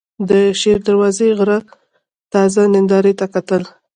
[0.29, 1.57] د شېر دروازې غره
[2.33, 3.63] تازه نندارې ته کتل.